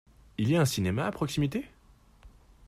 [0.39, 1.67] Il y a un cinéma à proximité?